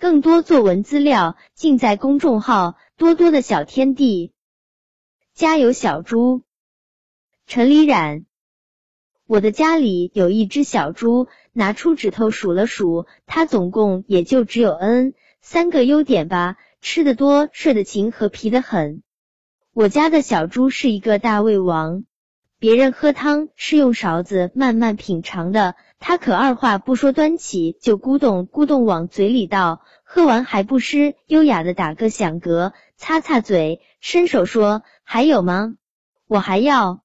[0.00, 4.32] 更多作文资料尽在公众号多多的小天地。
[5.34, 6.40] 家有小猪，
[7.46, 8.24] 陈李冉。
[9.26, 19.02] 我的家里有一只小猪，拿出指头数了数，它总共也就只有 n 三个优点吧：吃得多，睡得勤和皮得很。
[19.74, 22.04] 我家的小猪是一个大胃王，
[22.60, 35.72] 别人喝汤是用勺子慢慢品尝的，他可二话不说端起就咕咚咕咚往嘴里倒，喝完还不失优雅的打个响嗝，擦擦嘴，伸手说：“还有吗？
[36.28, 37.00] 我还要。”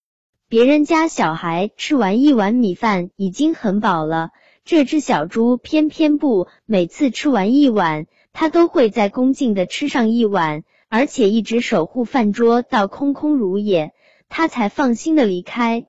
[0.50, 4.31] 别人家小孩吃完一碗米饭已经很饱了，
[4.66, 13.94] 这只小猪偏偏不，每次吃完一碗，它都会再恭敬的吃上一碗，而且一直守护饭桌到空空如也，
[14.30, 15.86] 他才放心的离开。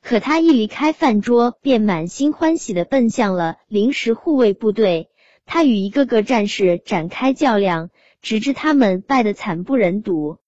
[0.00, 5.10] 可他一离开饭桌，便满心欢喜的奔向了临时护卫部队，
[5.44, 7.90] 他与一个个战士展开较量，
[8.22, 10.38] 直至他们败得惨不忍睹。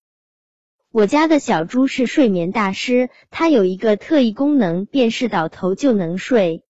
[0.93, 6.65] 我家的小猪是睡眠大师，它有一个特异功能，便是倒头就能睡。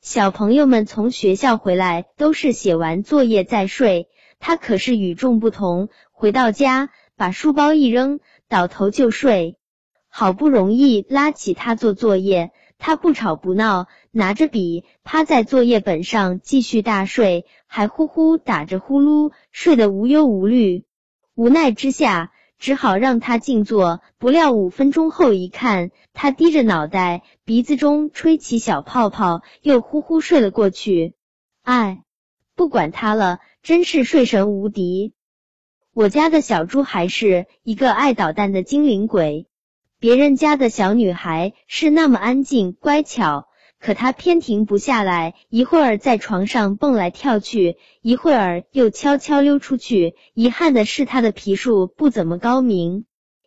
[0.00, 5.88] 小朋友们从学校回来都是写完作业再睡，它可是与众不同。
[6.12, 9.58] 回到家，把书包一扔，倒头就睡。
[10.18, 20.86] 好不容易拉起他做作业，他不吵不闹，拿着笔趴在作业本上继续大睡，还呼呼打着呼噜，睡得无忧无虑。
[21.34, 22.32] 无奈之下。
[22.58, 31.12] 只好让他静坐，不料五分钟后一看，他低着脑袋，鼻子中吹起小泡泡，又呼呼睡了过去。
[31.62, 32.02] 哎，
[32.54, 35.12] 不管他了，真是睡神无敌。
[35.92, 39.46] 我家的小猪还是一个爱捣蛋的精灵鬼，
[40.06, 43.48] 别人家的小女孩是那么安静乖巧。
[43.80, 50.14] 可她偏停不下来，一会儿在床上蹦来跳去，一会儿又悄悄溜出去。
[50.32, 53.04] 遗憾的是，她的皮术不怎么高明，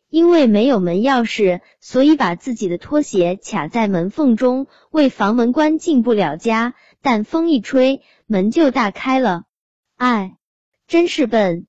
[0.09, 6.73] 因为没有门钥匙，所以把自己的拖鞋卡在门缝中，为防门关进不了家。
[7.01, 9.43] 但风一吹，门就大开了。
[9.95, 10.35] 哎，
[10.87, 11.67] 真是笨！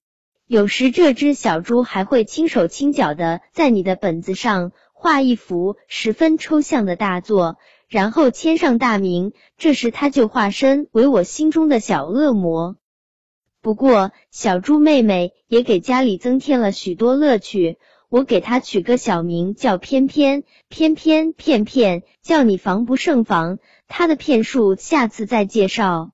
[0.50, 7.56] 有时这只小猪还会轻手轻脚的在你的本子上画一幅十分抽象的大作。
[7.86, 12.74] 然后签上大名，这时他就化身为我心中的小恶魔。
[13.62, 17.78] 不过，小猪妹妹也给家里增添了许多乐趣。
[18.08, 23.60] 我给她取个小名叫偏偏，偏偏片片，叫你防不胜防。
[23.86, 26.10] 她的骗术下次再介绍。